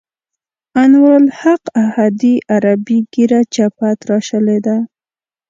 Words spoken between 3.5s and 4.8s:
چپه تراشلې ده.